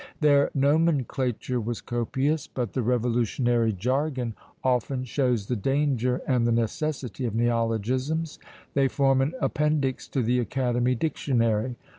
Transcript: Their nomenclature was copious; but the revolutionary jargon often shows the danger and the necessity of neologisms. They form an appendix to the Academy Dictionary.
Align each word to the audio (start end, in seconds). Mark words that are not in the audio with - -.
Their 0.19 0.49
nomenclature 0.55 1.61
was 1.61 1.79
copious; 1.79 2.47
but 2.47 2.73
the 2.73 2.81
revolutionary 2.81 3.71
jargon 3.71 4.33
often 4.63 5.03
shows 5.03 5.45
the 5.45 5.55
danger 5.55 6.21
and 6.27 6.47
the 6.47 6.51
necessity 6.51 7.23
of 7.27 7.35
neologisms. 7.35 8.39
They 8.73 8.87
form 8.87 9.21
an 9.21 9.33
appendix 9.39 10.07
to 10.07 10.23
the 10.23 10.39
Academy 10.39 10.95
Dictionary. 10.95 11.75